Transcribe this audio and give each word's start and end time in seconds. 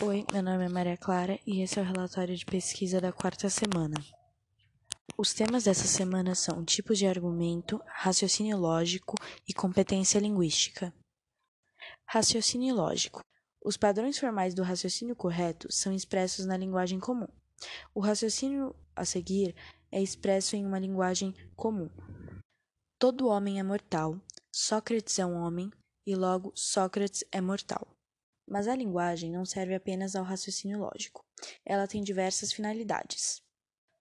Oi, 0.00 0.24
meu 0.32 0.42
nome 0.42 0.64
é 0.64 0.68
Maria 0.68 0.96
Clara 0.96 1.38
e 1.46 1.60
esse 1.60 1.78
é 1.78 1.82
o 1.82 1.84
relatório 1.84 2.34
de 2.34 2.44
pesquisa 2.44 3.00
da 3.00 3.12
quarta 3.12 3.48
semana. 3.48 3.94
Os 5.16 5.32
temas 5.32 5.64
dessa 5.64 5.86
semana 5.86 6.34
são 6.34 6.64
tipos 6.64 6.98
de 6.98 7.06
argumento, 7.06 7.80
raciocínio 7.86 8.56
lógico 8.56 9.14
e 9.46 9.52
competência 9.52 10.18
linguística. 10.18 10.92
Raciocínio 12.08 12.74
lógico. 12.74 13.20
Os 13.64 13.76
padrões 13.76 14.18
formais 14.18 14.54
do 14.54 14.62
raciocínio 14.62 15.14
correto 15.14 15.70
são 15.70 15.92
expressos 15.92 16.46
na 16.46 16.56
linguagem 16.56 16.98
comum. 16.98 17.28
O 17.94 18.00
raciocínio 18.00 18.74
a 18.96 19.04
seguir 19.04 19.54
é 19.90 20.02
expresso 20.02 20.56
em 20.56 20.66
uma 20.66 20.80
linguagem 20.80 21.32
comum. 21.54 21.88
Todo 22.98 23.28
homem 23.28 23.60
é 23.60 23.62
mortal, 23.62 24.18
Sócrates 24.50 25.18
é 25.18 25.26
um 25.26 25.36
homem 25.36 25.70
e 26.04 26.16
logo 26.16 26.50
Sócrates 26.56 27.22
é 27.30 27.40
mortal. 27.40 27.91
Mas 28.52 28.68
a 28.68 28.76
linguagem 28.76 29.30
não 29.32 29.46
serve 29.46 29.74
apenas 29.74 30.14
ao 30.14 30.22
raciocínio 30.22 30.78
lógico. 30.78 31.24
Ela 31.64 31.86
tem 31.86 32.02
diversas 32.02 32.52
finalidades. 32.52 33.42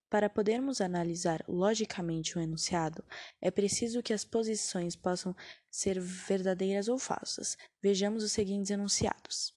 Para 0.09 0.29
podermos 0.29 0.81
analisar 0.81 1.41
logicamente 1.47 2.37
um 2.37 2.41
enunciado, 2.41 3.01
é 3.39 3.49
preciso 3.49 4.03
que 4.03 4.11
as 4.11 4.25
posições 4.25 4.93
possam 4.93 5.33
ser 5.69 6.01
verdadeiras 6.01 6.89
ou 6.89 6.99
falsas. 6.99 7.57
Vejamos 7.81 8.25
os 8.25 8.33
seguintes 8.33 8.71
enunciados: 8.71 9.55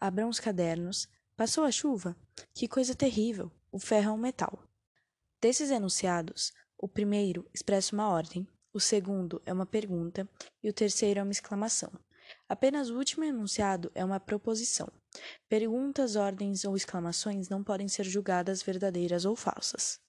Abram 0.00 0.30
os 0.30 0.40
cadernos. 0.40 1.06
Passou 1.36 1.64
a 1.64 1.70
chuva? 1.70 2.16
Que 2.54 2.66
coisa 2.66 2.94
terrível! 2.94 3.52
O 3.70 3.78
ferro 3.78 4.12
é 4.12 4.12
um 4.12 4.16
metal. 4.16 4.66
Desses 5.42 5.70
enunciados, 5.70 6.54
o 6.78 6.88
primeiro 6.88 7.46
expressa 7.52 7.94
uma 7.94 8.08
ordem, 8.08 8.48
o 8.72 8.80
segundo 8.80 9.42
é 9.44 9.52
uma 9.52 9.66
pergunta 9.66 10.26
e 10.62 10.70
o 10.70 10.72
terceiro 10.72 11.20
é 11.20 11.22
uma 11.22 11.32
exclamação. 11.32 11.92
Apenas 12.48 12.90
o 12.90 12.96
último 12.96 13.24
enunciado 13.24 13.90
é 13.94 14.04
uma 14.04 14.20
proposição. 14.20 14.88
Perguntas, 15.48 16.16
ordens 16.16 16.64
ou 16.64 16.76
exclamações 16.76 17.48
não 17.48 17.62
podem 17.64 17.88
ser 17.88 18.04
julgadas 18.04 18.62
verdadeiras 18.62 19.24
ou 19.24 19.34
falsas. 19.34 20.00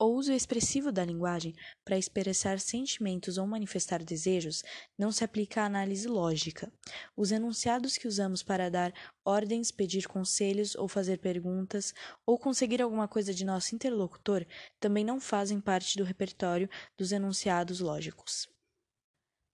O 0.00 0.06
uso 0.06 0.32
expressivo 0.32 0.92
da 0.92 1.04
linguagem 1.04 1.56
para 1.84 1.98
expressar 1.98 2.60
sentimentos 2.60 3.36
ou 3.36 3.44
manifestar 3.48 4.00
desejos 4.04 4.62
não 4.96 5.10
se 5.10 5.24
aplica 5.24 5.62
à 5.62 5.64
análise 5.64 6.06
lógica. 6.06 6.72
Os 7.16 7.32
enunciados 7.32 7.98
que 7.98 8.06
usamos 8.06 8.40
para 8.40 8.70
dar 8.70 8.92
ordens, 9.24 9.72
pedir 9.72 10.06
conselhos 10.06 10.76
ou 10.76 10.86
fazer 10.86 11.18
perguntas 11.18 11.92
ou 12.24 12.38
conseguir 12.38 12.80
alguma 12.80 13.08
coisa 13.08 13.34
de 13.34 13.44
nosso 13.44 13.74
interlocutor 13.74 14.46
também 14.78 15.04
não 15.04 15.18
fazem 15.18 15.60
parte 15.60 15.98
do 15.98 16.04
repertório 16.04 16.70
dos 16.96 17.10
enunciados 17.10 17.80
lógicos. 17.80 18.48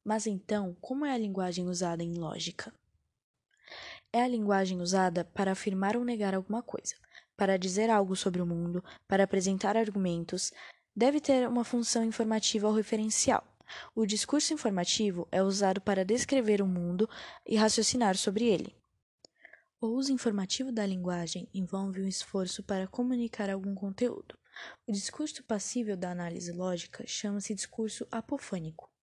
Mas 0.05 0.27
então, 0.27 0.77
como 0.83 1.07
é 1.07 1.15
a 1.15 1.19
linguagem 1.19 1.67
usada 1.67 2.03
em 2.03 2.13
lógica? 2.13 2.71
É 4.13 4.23
a 4.23 4.29
linguagem 4.29 4.83
usada 4.83 5.25
para 5.25 5.53
afirmar 5.53 5.97
ou 5.97 6.05
negar 6.05 6.35
alguma 6.35 6.63
coisa, 6.63 6.95
para 7.35 7.57
dizer 7.57 7.89
algo 7.89 8.15
sobre 8.15 8.43
o 8.43 8.47
mundo, 8.47 8.85
para 9.09 9.25
apresentar 9.25 9.79
argumentos, 9.79 10.53
deve 10.95 11.21
ter 11.21 11.49
uma 11.49 11.65
função 11.65 12.05
informativa 12.05 12.69
ou 12.69 12.75
referencial. 12.75 13.43
O 13.95 14.05
discurso 14.05 14.53
informativo 14.53 15.27
é 15.33 15.43
usado 15.43 15.81
para 15.81 16.05
descrever 16.05 16.61
o 16.61 16.67
mundo 16.67 17.09
e 17.47 17.57
raciocinar 17.57 18.15
sobre 18.19 18.45
ele. 18.45 18.77
O 19.81 19.87
uso 19.87 20.13
informativo 20.13 20.71
da 20.71 20.85
linguagem 20.85 21.49
envolve 21.53 22.03
um 22.03 22.07
esforço 22.07 22.63
para 22.63 22.87
comunicar 22.87 23.49
algum 23.49 23.75
conteúdo. 23.75 24.39
O 24.87 24.93
discurso 24.93 25.43
passível 25.43 25.97
da 25.97 26.11
análise 26.11 26.53
lógica 26.53 27.05
chama-se 27.07 27.55
discurso 27.55 28.07
apofânico 28.13 28.94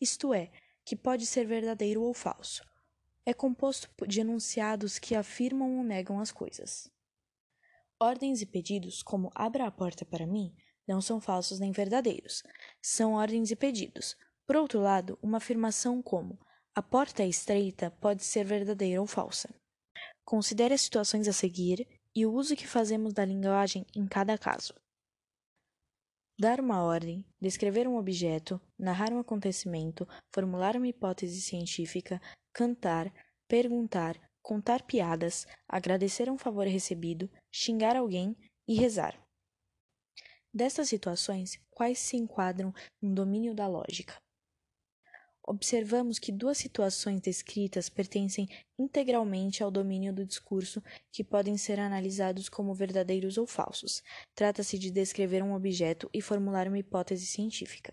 isto 0.00 0.34
é, 0.34 0.50
que 0.84 0.96
pode 0.96 1.26
ser 1.26 1.46
verdadeiro 1.46 2.02
ou 2.02 2.12
falso. 2.14 2.64
É 3.24 3.32
composto 3.32 3.88
de 4.06 4.20
enunciados 4.20 4.98
que 4.98 5.14
afirmam 5.14 5.78
ou 5.78 5.84
negam 5.84 6.18
as 6.18 6.32
coisas. 6.32 6.90
Ordens 7.98 8.40
e 8.40 8.46
pedidos, 8.46 9.02
como 9.02 9.30
abra 9.34 9.66
a 9.66 9.70
porta 9.70 10.04
para 10.04 10.26
mim, 10.26 10.54
não 10.88 11.00
são 11.00 11.20
falsos 11.20 11.60
nem 11.60 11.70
verdadeiros. 11.70 12.42
São 12.82 13.12
ordens 13.12 13.50
e 13.50 13.56
pedidos. 13.56 14.16
Por 14.46 14.56
outro 14.56 14.80
lado, 14.80 15.18
uma 15.22 15.36
afirmação 15.36 16.02
como 16.02 16.38
a 16.74 16.82
porta 16.82 17.22
é 17.22 17.28
estreita 17.28 17.90
pode 17.90 18.24
ser 18.24 18.44
verdadeira 18.44 19.00
ou 19.00 19.06
falsa. 19.06 19.48
Considere 20.24 20.74
as 20.74 20.80
situações 20.80 21.28
a 21.28 21.32
seguir 21.32 21.86
e 22.14 22.24
o 22.24 22.32
uso 22.32 22.56
que 22.56 22.66
fazemos 22.66 23.12
da 23.12 23.24
linguagem 23.24 23.86
em 23.94 24.06
cada 24.06 24.36
caso 24.38 24.74
dar 26.40 26.58
uma 26.58 26.82
ordem, 26.82 27.22
descrever 27.38 27.86
um 27.86 27.98
objeto, 27.98 28.58
narrar 28.78 29.12
um 29.12 29.18
acontecimento, 29.18 30.08
formular 30.34 30.74
uma 30.74 30.88
hipótese 30.88 31.38
científica, 31.38 32.18
cantar, 32.50 33.12
perguntar, 33.46 34.16
contar 34.40 34.82
piadas, 34.84 35.46
agradecer 35.68 36.30
um 36.30 36.38
favor 36.38 36.66
recebido, 36.66 37.30
xingar 37.52 37.94
alguém 37.94 38.34
e 38.66 38.74
rezar. 38.74 39.22
Destas 40.50 40.88
situações, 40.88 41.60
quais 41.70 41.98
se 41.98 42.16
enquadram 42.16 42.72
no 43.02 43.14
domínio 43.14 43.54
da 43.54 43.68
lógica? 43.68 44.16
Observamos 45.46 46.18
que 46.18 46.32
duas 46.32 46.58
situações 46.58 47.20
descritas 47.20 47.88
pertencem 47.88 48.48
integralmente 48.78 49.62
ao 49.62 49.70
domínio 49.70 50.12
do 50.12 50.26
discurso 50.26 50.82
que 51.10 51.24
podem 51.24 51.56
ser 51.56 51.78
analisados 51.80 52.48
como 52.48 52.74
verdadeiros 52.74 53.38
ou 53.38 53.46
falsos. 53.46 54.02
Trata-se 54.34 54.78
de 54.78 54.90
descrever 54.90 55.42
um 55.42 55.54
objeto 55.54 56.08
e 56.12 56.20
formular 56.20 56.68
uma 56.68 56.78
hipótese 56.78 57.26
científica. 57.26 57.92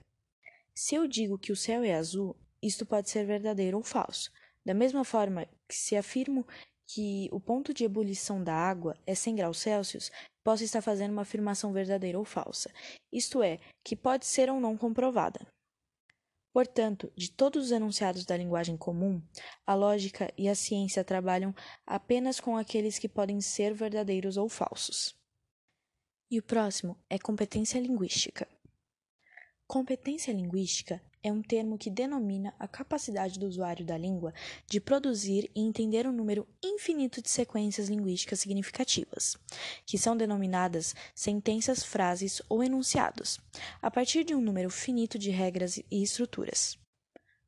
Se 0.75 0.96
eu 0.96 1.08
digo 1.08 1.40
que 1.40 1.52
o 1.52 1.56
céu 1.56 1.84
é 1.84 1.96
azul, 1.96 2.35
isto 2.62 2.85
pode 2.85 3.09
ser 3.09 3.25
verdadeiro 3.25 3.78
ou 3.78 3.84
falso. 3.84 4.31
Da 4.66 4.74
mesma 4.74 5.03
forma 5.03 5.47
que 5.68 5.75
se 5.75 5.96
afirmo 5.96 6.46
que 6.88 7.28
o 7.31 7.40
ponto 7.40 7.74
de 7.74 7.84
ebulição 7.84 8.44
da 8.44 8.53
água 8.53 8.97
é 9.06 9.14
100 9.14 9.35
graus 9.35 9.59
Celsius, 9.59 10.12
posso 10.44 10.64
estar 10.64 10.81
fazendo 10.81 11.12
uma 11.12 11.24
afirmação 11.24 11.74
verdadeira 11.74 12.18
ou 12.18 12.24
falsa, 12.24 12.72
isto 13.12 13.44
é, 13.44 13.59
que 13.84 13.96
pode 13.96 14.25
ser 14.25 14.50
ou 14.50 14.59
não 14.59 14.78
comprovada. 14.78 15.46
Portanto, 16.57 17.13
de 17.16 17.29
todos 17.29 17.66
os 17.66 17.72
enunciados 17.72 18.25
da 18.25 18.35
linguagem 18.35 18.75
comum, 18.75 19.22
a 19.63 19.75
lógica 19.75 20.34
e 20.35 20.50
a 20.50 20.56
ciência 20.56 21.03
trabalham 21.03 21.53
apenas 21.85 22.40
com 22.40 22.57
aqueles 22.57 22.97
que 22.97 23.07
podem 23.07 23.40
ser 23.40 23.75
verdadeiros 23.75 24.38
ou 24.38 24.50
falsos. 24.50 25.16
E 26.31 26.40
o 26.40 26.41
próximo 26.41 26.97
é 27.07 27.19
competência 27.19 27.79
linguística. 27.79 28.47
Competência 29.67 30.34
linguística 30.34 31.00
é 31.28 31.32
um 31.32 31.42
termo 31.42 31.78
que 31.78 31.90
denomina 31.90 32.54
a 32.58 32.68
capacidade 32.68 33.38
do 33.38 33.46
usuário 33.46 33.86
da 33.86 33.98
língua 33.98 34.34
de 34.66 34.80
produzir 34.80 35.52
e 35.54 35.62
entender 35.62 36.08
um 36.08 36.12
número 36.12 36.48
infinito 36.64 37.22
de 37.22 37.30
sequências 37.30 37.90
linguísticas 37.90 38.40
significativas, 38.40 39.36
que 39.86 39.98
são 39.98 40.16
denominadas 40.16 40.96
sentenças, 41.14 41.84
frases 41.84 42.42
ou 42.48 42.64
enunciados, 42.64 43.40
a 43.82 43.92
partir 43.92 44.24
de 44.24 44.34
um 44.34 44.42
número 44.42 44.70
finito 44.70 45.20
de 45.20 45.30
regras 45.30 45.78
e 45.78 46.02
estruturas. 46.02 46.78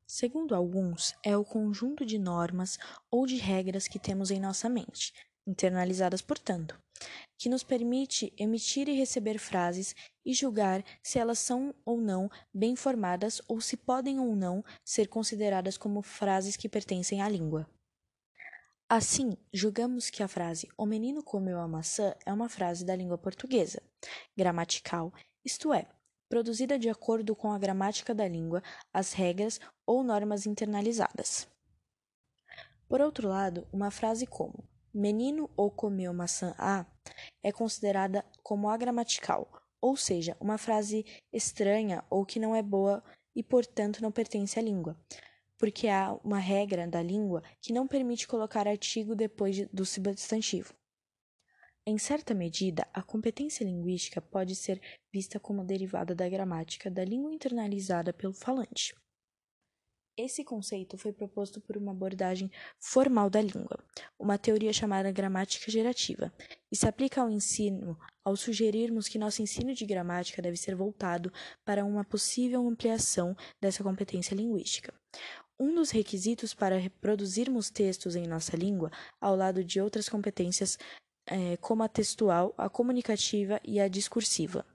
Segundo 0.05 0.55
alguns, 0.55 1.15
é 1.23 1.37
o 1.37 1.45
conjunto 1.45 2.05
de 2.05 2.17
normas 2.17 2.77
ou 3.09 3.25
de 3.25 3.37
regras 3.37 3.87
que 3.87 3.99
temos 3.99 4.29
em 4.31 4.39
nossa 4.39 4.67
mente, 4.67 5.13
internalizadas, 5.49 6.21
portanto, 6.21 6.79
que 7.37 7.49
nos 7.49 7.63
permite 7.63 8.33
emitir 8.37 8.89
e 8.89 8.97
receber 8.97 9.39
frases 9.39 9.95
e 10.25 10.33
julgar 10.33 10.83
se 11.01 11.17
elas 11.17 11.39
são 11.39 11.73
ou 11.85 11.99
não 11.99 12.29
bem 12.53 12.75
formadas 12.75 13.41
ou 13.47 13.61
se 13.61 13.77
podem 13.77 14.19
ou 14.19 14.35
não 14.35 14.63
ser 14.83 15.07
consideradas 15.07 15.77
como 15.77 16.01
frases 16.01 16.55
que 16.55 16.69
pertencem 16.69 17.21
à 17.21 17.29
língua. 17.29 17.67
Assim, 18.87 19.37
julgamos 19.53 20.09
que 20.09 20.23
a 20.23 20.27
frase 20.27 20.67
O 20.75 20.85
menino 20.85 21.23
comeu 21.23 21.59
a 21.59 21.67
maçã 21.67 22.13
é 22.25 22.33
uma 22.33 22.49
frase 22.49 22.83
da 22.83 22.95
língua 22.95 23.17
portuguesa, 23.17 23.81
gramatical, 24.35 25.13
isto 25.45 25.71
é, 25.71 25.87
produzida 26.27 26.77
de 26.77 26.89
acordo 26.89 27.35
com 27.35 27.51
a 27.51 27.59
gramática 27.59 28.13
da 28.13 28.27
língua, 28.27 28.61
as 28.91 29.13
regras 29.13 29.59
ou 29.85 30.03
normas 30.03 30.45
internalizadas. 30.45 31.47
Por 32.87 32.99
outro 32.99 33.27
lado, 33.27 33.67
uma 33.71 33.91
frase 33.91 34.25
como 34.25 34.67
menino 34.93 35.49
ou 35.55 35.69
comeu 35.69 36.13
maçã 36.13 36.53
A 36.57 36.85
é 37.43 37.51
considerada 37.51 38.25
como 38.43 38.69
agramatical, 38.69 39.49
ou 39.81 39.95
seja, 39.95 40.35
uma 40.39 40.57
frase 40.57 41.05
estranha 41.31 42.03
ou 42.09 42.25
que 42.25 42.39
não 42.39 42.55
é 42.55 42.61
boa 42.61 43.03
e, 43.35 43.43
portanto, 43.43 44.01
não 44.01 44.11
pertence 44.11 44.59
à 44.59 44.61
língua, 44.61 44.97
porque 45.57 45.87
há 45.87 46.13
uma 46.23 46.39
regra 46.39 46.87
da 46.87 47.01
língua 47.01 47.43
que 47.61 47.73
não 47.73 47.87
permite 47.87 48.27
colocar 48.27 48.67
artigo 48.67 49.15
depois 49.15 49.67
do 49.69 49.85
substantivo. 49.85 50.73
Em 51.85 51.97
certa 51.97 52.33
medida, 52.33 52.87
a 52.93 53.01
competência 53.01 53.63
linguística 53.63 54.21
pode 54.21 54.55
ser 54.55 54.81
vista 55.11 55.39
como 55.39 55.63
derivada 55.63 56.13
da 56.13 56.29
gramática 56.29 56.91
da 56.91 57.03
língua 57.03 57.33
internalizada 57.33 58.13
pelo 58.13 58.33
falante. 58.33 58.93
Esse 60.21 60.43
conceito 60.43 60.97
foi 60.97 61.13
proposto 61.13 61.61
por 61.61 61.77
uma 61.77 61.93
abordagem 61.93 62.51
formal 62.77 63.29
da 63.29 63.41
língua, 63.41 63.81
uma 64.19 64.37
teoria 64.37 64.73
chamada 64.73 65.09
gramática 65.13 65.71
gerativa, 65.71 66.29
e 66.69 66.75
se 66.75 66.85
aplica 66.85 67.21
ao 67.21 67.29
ensino 67.29 67.97
ao 68.21 68.35
sugerirmos 68.35 69.07
que 69.07 69.17
nosso 69.17 69.41
ensino 69.41 69.73
de 69.73 69.85
gramática 69.85 70.41
deve 70.41 70.57
ser 70.57 70.75
voltado 70.75 71.31
para 71.63 71.85
uma 71.85 72.03
possível 72.03 72.67
ampliação 72.67 73.33
dessa 73.61 73.81
competência 73.81 74.35
linguística. 74.35 74.93
um 75.57 75.73
dos 75.73 75.89
requisitos 75.89 76.53
para 76.53 76.77
reproduzirmos 76.77 77.69
textos 77.69 78.13
em 78.17 78.27
nossa 78.27 78.57
língua, 78.57 78.91
ao 79.21 79.37
lado 79.37 79.63
de 79.63 79.79
outras 79.79 80.09
competências 80.09 80.77
é, 81.25 81.55
como 81.57 81.81
a 81.81 81.87
textual, 81.87 82.53
a 82.57 82.69
comunicativa 82.69 83.61
e 83.63 83.79
a 83.79 83.87
discursiva. 83.87 84.65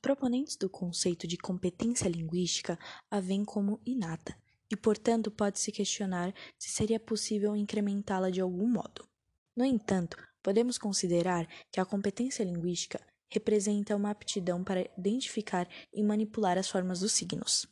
Proponentes 0.00 0.56
do 0.56 0.70
conceito 0.70 1.26
de 1.26 1.36
competência 1.36 2.08
linguística 2.08 2.78
a 3.10 3.20
veem 3.20 3.44
como 3.44 3.80
inata, 3.84 4.34
e, 4.70 4.76
portanto, 4.76 5.30
pode-se 5.30 5.70
questionar 5.72 6.34
se 6.58 6.70
seria 6.70 6.98
possível 6.98 7.54
incrementá-la 7.56 8.30
de 8.30 8.40
algum 8.40 8.66
modo. 8.66 9.08
No 9.56 9.64
entanto, 9.64 10.16
podemos 10.42 10.78
considerar 10.78 11.48
que 11.72 11.80
a 11.80 11.84
competência 11.84 12.44
linguística 12.44 13.00
representa 13.28 13.96
uma 13.96 14.10
aptidão 14.10 14.62
para 14.62 14.88
identificar 14.96 15.68
e 15.92 16.02
manipular 16.02 16.58
as 16.58 16.68
formas 16.68 17.00
dos 17.00 17.12
signos. 17.12 17.66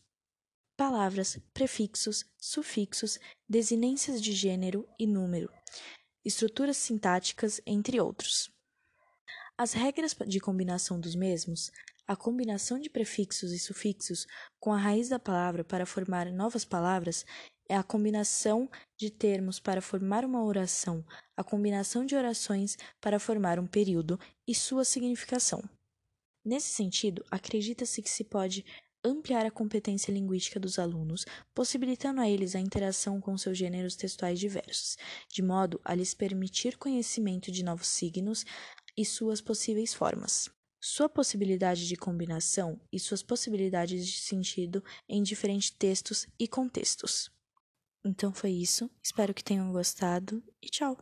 Palavras, 0.76 1.38
prefixos, 1.52 2.24
sufixos, 2.36 3.18
desinências 3.48 4.20
de 4.20 4.32
gênero 4.32 4.88
e 4.98 5.06
número, 5.06 5.48
estruturas 6.24 6.76
sintáticas, 6.76 7.60
entre 7.64 8.00
outros. 8.00 8.50
As 9.56 9.72
regras 9.72 10.16
de 10.26 10.40
combinação 10.40 10.98
dos 10.98 11.14
mesmos, 11.14 11.70
a 12.06 12.14
combinação 12.14 12.78
de 12.78 12.90
prefixos 12.90 13.52
e 13.52 13.58
sufixos 13.58 14.26
com 14.60 14.72
a 14.72 14.76
raiz 14.76 15.08
da 15.08 15.18
palavra 15.18 15.64
para 15.64 15.86
formar 15.86 16.30
novas 16.30 16.64
palavras, 16.64 17.24
é 17.68 17.74
a 17.76 17.82
combinação 17.82 18.68
de 18.96 19.10
termos 19.10 19.58
para 19.58 19.80
formar 19.80 20.24
uma 20.24 20.44
oração, 20.44 21.04
a 21.36 21.42
combinação 21.42 22.04
de 22.04 22.14
orações 22.14 22.76
para 23.00 23.18
formar 23.18 23.58
um 23.58 23.66
período 23.66 24.20
e 24.46 24.54
sua 24.54 24.84
significação. 24.84 25.62
Nesse 26.44 26.68
sentido, 26.68 27.24
acredita-se 27.30 28.02
que 28.02 28.10
se 28.10 28.24
pode 28.24 28.64
ampliar 29.02 29.44
a 29.44 29.50
competência 29.50 30.12
linguística 30.12 30.60
dos 30.60 30.78
alunos, 30.78 31.24
possibilitando 31.54 32.20
a 32.20 32.28
eles 32.28 32.54
a 32.54 32.60
interação 32.60 33.20
com 33.20 33.36
seus 33.36 33.56
gêneros 33.56 33.96
textuais 33.96 34.38
diversos, 34.38 34.96
de 35.28 35.42
modo 35.42 35.80
a 35.84 35.94
lhes 35.94 36.14
permitir 36.14 36.76
conhecimento 36.76 37.50
de 37.50 37.62
novos 37.62 37.88
signos 37.88 38.44
e 38.96 39.04
suas 39.04 39.40
possíveis 39.40 39.92
formas. 39.92 40.53
Sua 40.86 41.08
possibilidade 41.08 41.88
de 41.88 41.96
combinação 41.96 42.78
e 42.92 43.00
suas 43.00 43.22
possibilidades 43.22 44.06
de 44.06 44.20
sentido 44.20 44.84
em 45.08 45.22
diferentes 45.22 45.70
textos 45.70 46.26
e 46.38 46.46
contextos. 46.46 47.32
Então 48.04 48.34
foi 48.34 48.50
isso, 48.50 48.90
espero 49.02 49.32
que 49.32 49.42
tenham 49.42 49.72
gostado 49.72 50.44
e 50.60 50.68
tchau! 50.68 50.98